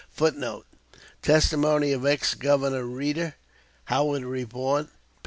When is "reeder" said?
2.85-3.35